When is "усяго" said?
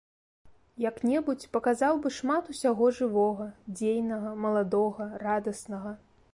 2.55-2.89